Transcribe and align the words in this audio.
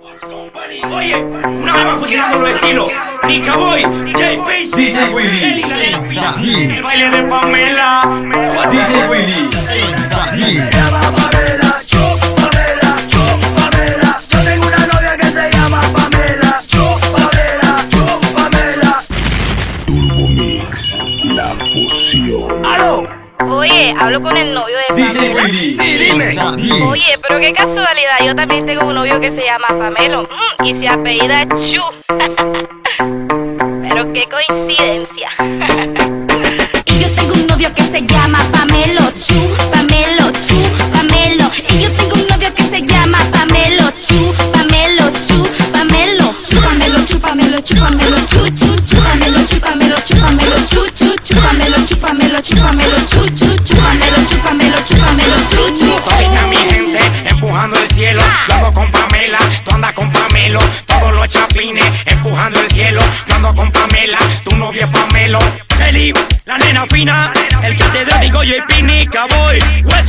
Oye, 0.00 1.16
una 1.16 1.72
mano 1.72 2.02
tirando 2.02 2.38
los 2.38 2.50
estilos. 2.50 2.88
Nica 3.26 3.56
Boy, 3.56 3.82
J 3.82 4.44
Pacey, 4.44 4.92
El 6.46 6.82
baile 6.82 7.10
de 7.10 7.22
Pamela. 7.24 8.02
DJ 8.70 9.08
Willy. 9.08 9.48
Oye, 23.58 23.92
hablo 23.98 24.22
con 24.22 24.36
el 24.36 24.54
novio 24.54 24.76
de 24.88 24.94
DJ 24.94 25.34
Pamela. 25.34 25.48
Sí, 25.48 25.98
dime. 25.98 26.38
Oye, 26.84 27.14
pero 27.26 27.40
qué 27.40 27.52
casualidad. 27.52 28.20
Yo 28.24 28.32
también 28.36 28.64
tengo 28.64 28.86
un 28.86 28.94
novio 28.94 29.20
que 29.20 29.30
se 29.30 29.44
llama 29.44 29.66
Pamelo 29.66 30.22
mm, 30.22 30.64
y 30.64 30.80
se 30.80 30.88
apellida 30.88 31.44
Chu. 31.48 31.82
pero 33.82 34.12
qué 34.12 34.28
coincidencia. 34.30 35.30
y 36.86 36.98
yo 37.02 37.10
tengo 37.16 37.34
un 37.34 37.46
novio 37.48 37.74
que 37.74 37.82
se 37.82 38.00
llama 38.06 38.38
Pamelo 38.52 39.02
Chu, 39.18 39.34
Pamelo 39.72 40.30
Chu, 40.46 40.62
Pamelo. 40.92 41.50
Y 41.68 41.82
yo 41.82 41.90
tengo 41.94 42.14
un 42.14 42.28
novio 42.28 42.54
que 42.54 42.62
se 42.62 42.80
llama 42.82 43.18
Pamelo 43.32 43.90
Chu, 44.00 44.32
Pamelo 44.52 45.10
Chu, 45.26 45.44
Pamelo. 45.72 46.32
Chúpamelo, 46.48 47.04
chúpamelo, 47.04 47.60
chúpamelo, 47.60 48.16
chu, 48.24 48.38
chu, 48.54 48.76
chúpamelo, 48.86 49.40
chúpamelo, 49.48 49.96
chúpamelo, 50.06 50.56
chu, 50.70 50.80
chu, 50.94 51.12
chúpamelo, 51.24 51.76
chúpamelo, 51.88 52.40
chúpamelo. 52.40 52.87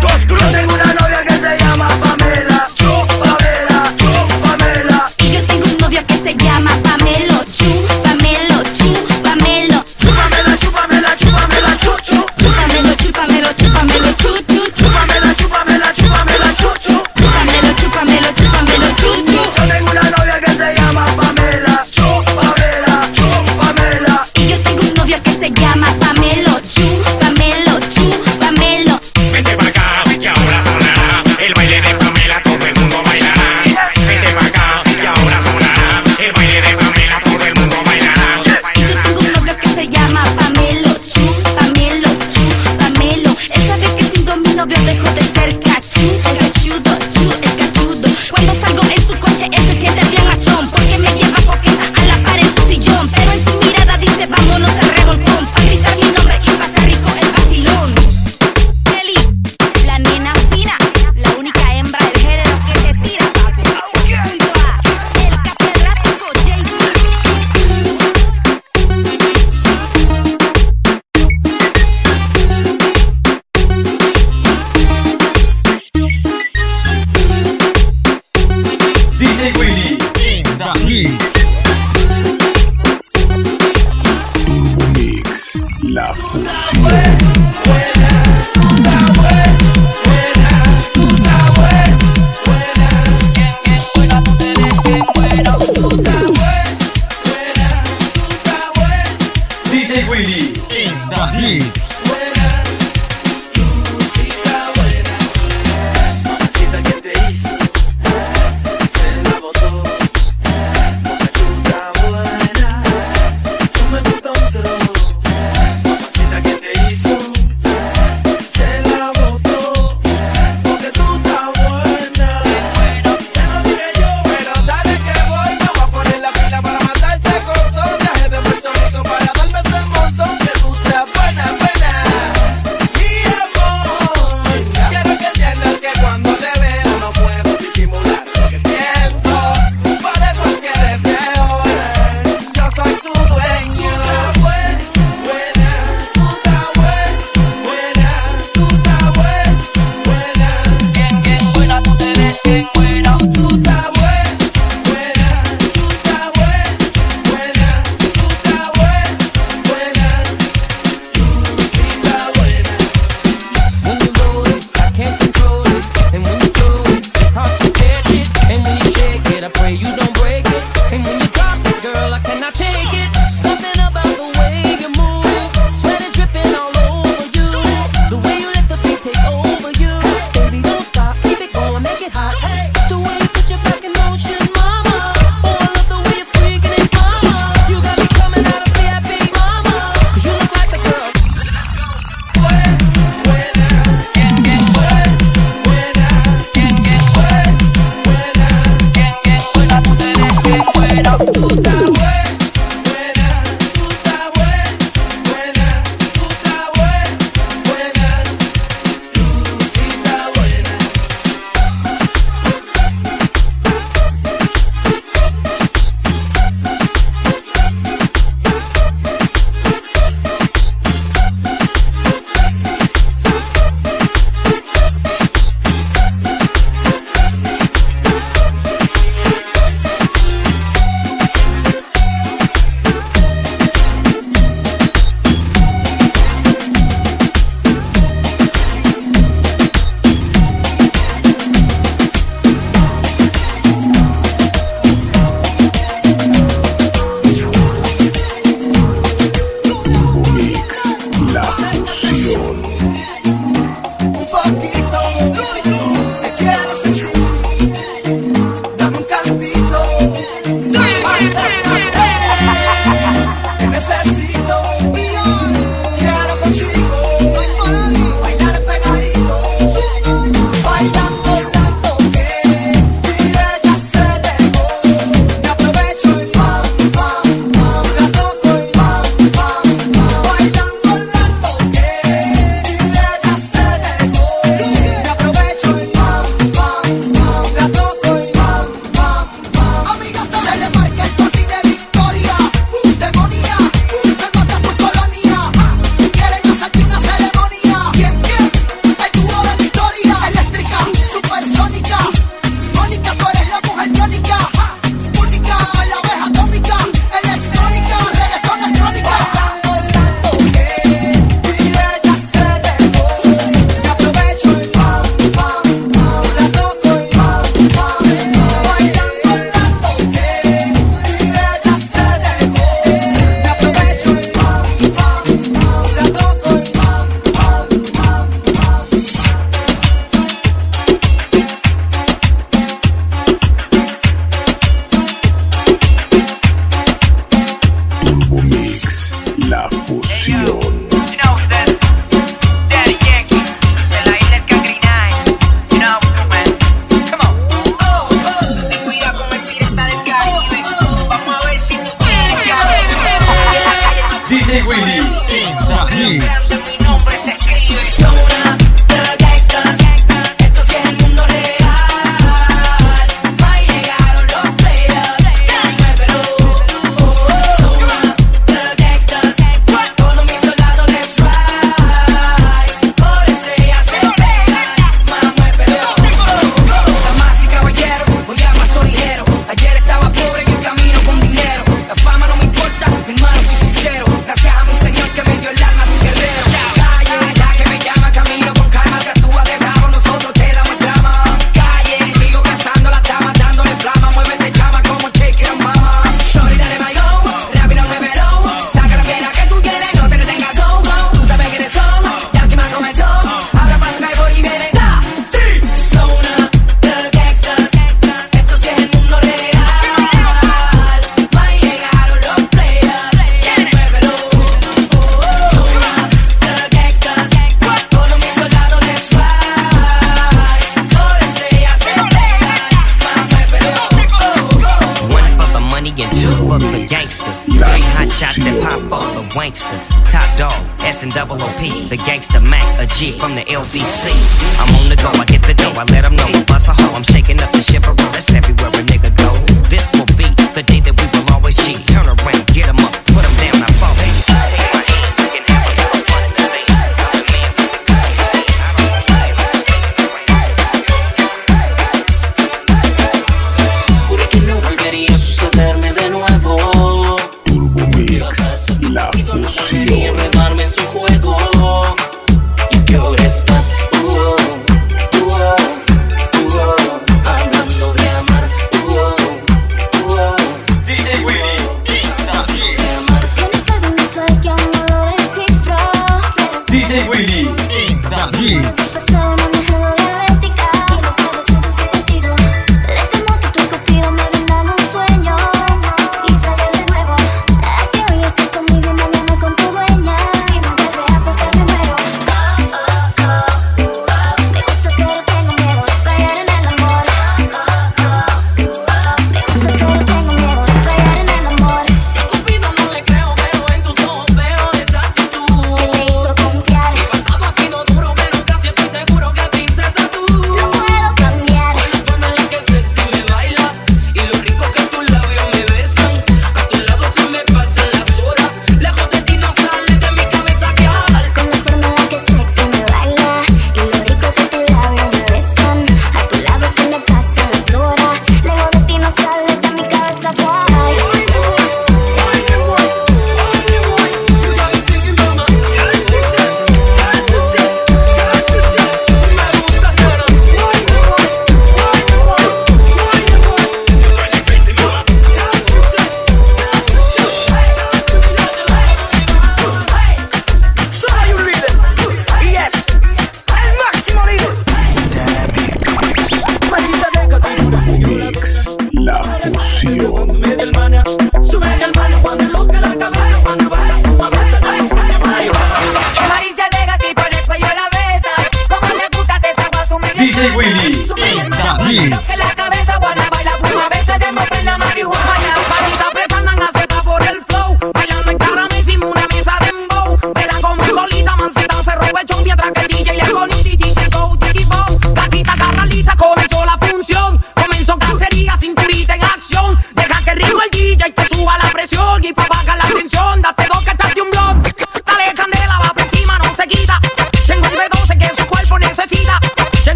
pescoço 0.00 0.35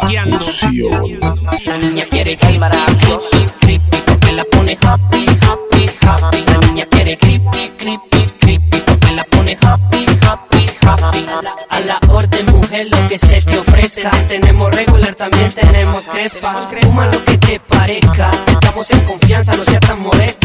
Fusión. 0.00 1.20
La 1.64 1.78
niña 1.78 2.04
quiere 2.10 2.36
creepy, 2.36 2.58
creepy, 3.00 3.46
creepy, 3.60 3.96
porque 4.06 4.32
la 4.32 4.44
pone 4.44 4.76
happy, 4.82 5.26
happy, 5.40 5.90
happy. 6.00 6.44
La 6.46 6.58
niña 6.66 6.86
quiere 6.86 7.16
creepy, 7.16 7.70
creepy, 7.76 8.26
creepy, 8.40 8.78
porque 8.86 9.12
la 9.12 9.24
pone 9.24 9.56
happy, 9.60 10.04
happy, 10.22 10.66
happy. 10.82 11.26
A 11.70 11.80
la 11.80 11.98
orden, 12.08 12.46
mujer, 12.46 12.88
lo 12.90 13.08
que 13.08 13.18
se 13.18 13.40
te 13.40 13.58
ofrezca. 13.58 14.10
Tenemos 14.26 14.74
regular, 14.74 15.14
también 15.14 15.50
tenemos 15.52 16.08
crespa. 16.08 16.60
Fuma 16.82 17.06
lo 17.06 17.24
que 17.24 17.38
te 17.38 17.60
parezca. 17.60 18.30
Estamos 18.46 18.90
en 18.90 19.00
confianza, 19.00 19.56
no 19.56 19.64
seas 19.64 19.80
tan 19.80 20.00
molesta. 20.00 20.43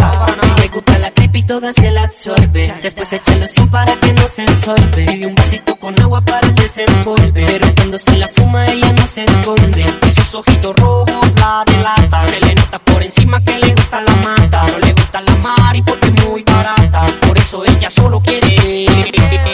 Toda 1.49 1.73
se 1.73 1.89
la 1.89 2.03
absorbe. 2.03 2.71
Después 2.83 3.11
echa 3.11 3.35
loción 3.35 3.67
para 3.71 3.99
que 3.99 4.13
no 4.13 4.27
se 4.27 4.43
ensorbe. 4.43 5.03
Pide 5.03 5.25
un 5.25 5.33
vasito 5.33 5.75
con 5.77 5.99
agua 5.99 6.21
para 6.21 6.47
el 6.47 6.53
desenvolve. 6.53 7.31
Pero 7.33 7.73
cuando 7.75 7.97
se 7.97 8.15
la 8.17 8.27
fuma, 8.27 8.67
ella 8.67 8.93
no 8.93 9.07
se 9.07 9.23
esconde. 9.23 9.83
Y 10.07 10.11
sus 10.11 10.35
ojitos 10.35 10.75
rojos 10.75 11.27
la 11.37 11.63
delatan. 11.65 12.27
Se 12.27 12.39
le 12.39 12.53
nota 12.53 12.77
por 12.77 13.03
encima 13.03 13.43
que 13.43 13.57
le 13.57 13.73
gusta 13.73 13.99
la 13.99 14.15
mata. 14.17 14.67
No 14.67 14.77
le 14.77 14.93
gusta 14.93 15.21
la 15.21 15.35
mari 15.37 15.81
porque 15.81 16.09
es 16.09 16.23
muy 16.23 16.43
barata. 16.43 17.07
Por 17.27 17.35
eso 17.39 17.65
ella 17.65 17.89
solo 17.89 18.21
quiere. 18.21 18.85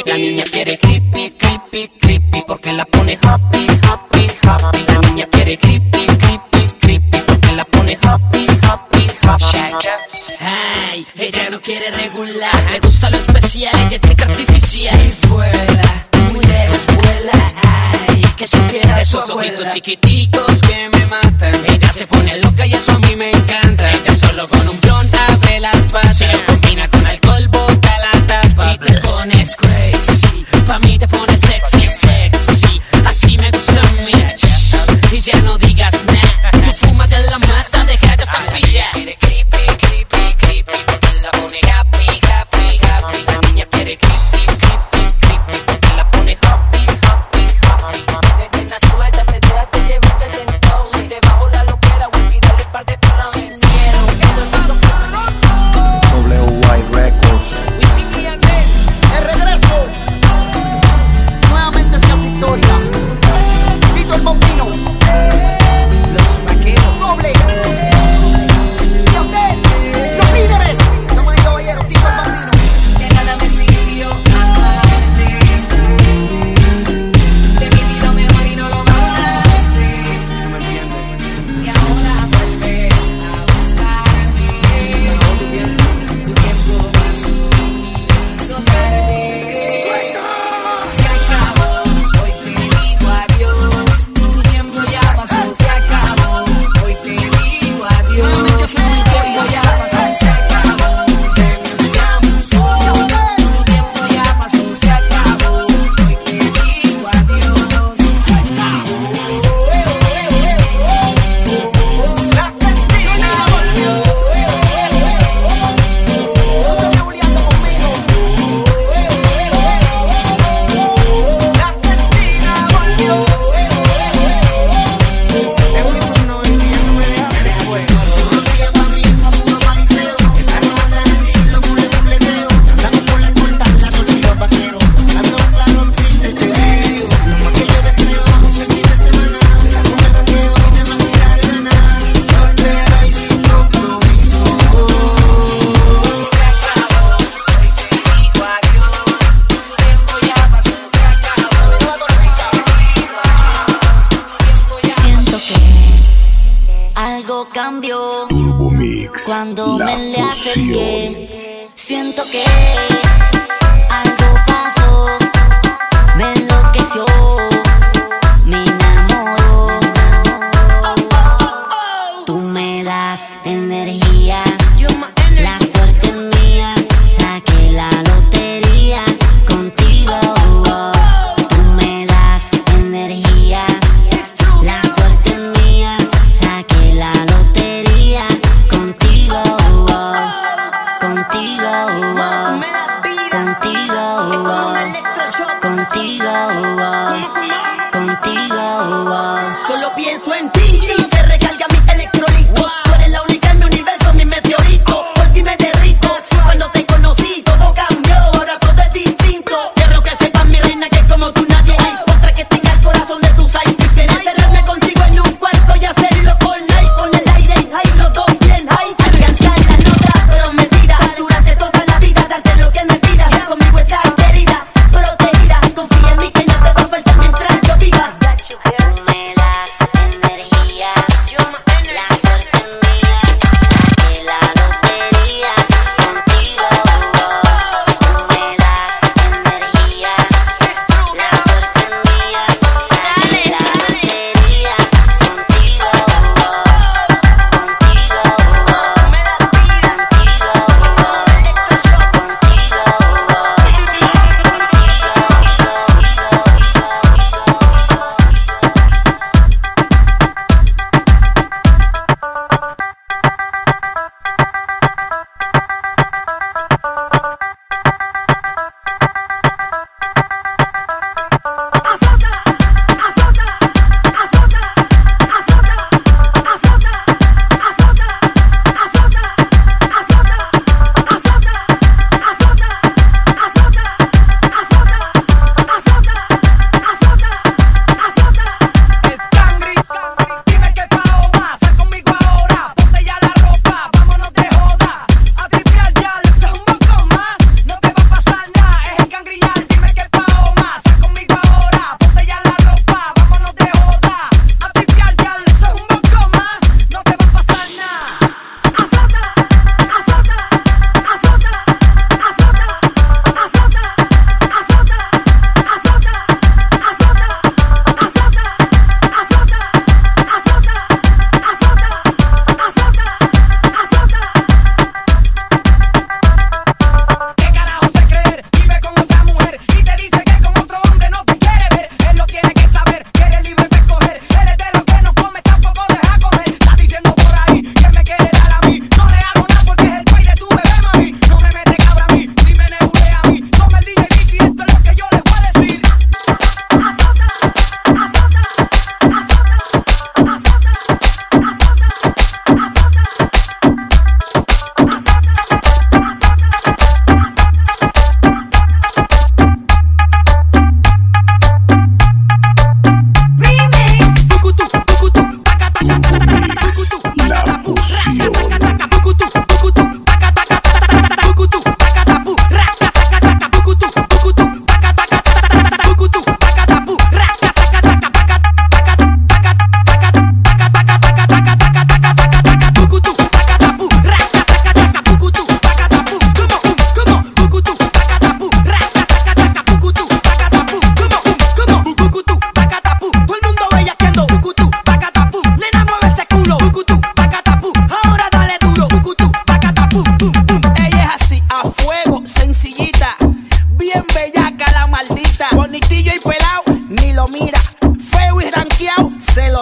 La 0.06 0.18
niña 0.18 0.44
quiere 0.52 0.78
creepy, 0.78 1.32
creepy, 1.32 1.88
creepy. 2.02 2.44
Porque 2.46 2.74
la 2.74 2.84
pone 2.84 3.18
happy, 3.22 3.68
happy, 3.84 4.28
happy. 4.44 4.86
La 4.90 5.00
niña 5.00 5.28
quiere 5.32 5.58
creepy, 5.58 6.08
creepy, 6.08 6.68
creepy. 6.78 7.20
Porque 7.25 7.52
la 7.54 7.64
pone 7.64 7.98
happy, 8.02 8.48
happy, 8.64 9.08
happy. 9.22 10.05
Quiere 11.65 11.89
regular, 11.89 12.72
le 12.72 12.79
gusta 12.79 13.10
lo 13.10 13.17
especial, 13.17 13.74
ella 13.88 13.98
es 14.00 14.22
artificial. 14.24 15.00
Y 15.01 15.27
vuela, 15.27 16.05
muy 16.31 16.45
lejos 16.45 16.86
vuela, 16.93 17.48
ay, 17.63 18.22
que 18.38 18.48
supiera 18.48 19.01
Esos 19.01 19.27
ojitos 19.31 19.74
chiquiticos 19.74 20.62
que 20.62 20.89
me 20.89 21.07
matan. 21.07 21.65
Ella 21.67 21.91
se 21.91 22.05
pone 22.05 22.38
loca 22.38 22.67
y 22.67 22.74
eso 22.74 22.91
a 22.91 23.00
mí 23.00 23.15
me 23.15 23.31
encanta. 23.31 23.91
Ella 23.93 24.13
solo 24.13 24.48
con 24.48 24.60
un 24.69 24.79
blond 24.79 25.15
abre 25.15 25.60
las 25.60 25.91
patas. 25.91 26.19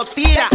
tira. 0.04 0.53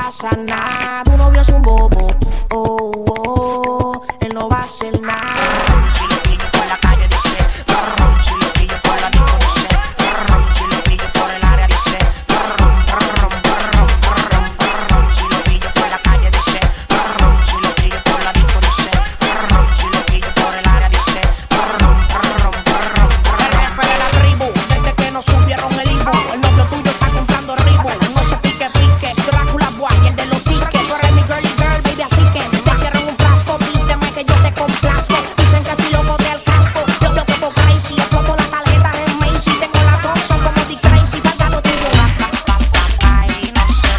pasa 0.00 0.30
nada. 0.32 1.04
Tu 1.04 1.16
novio 1.16 1.42
es 1.42 1.48
un 1.50 1.60
bobo 1.60 1.89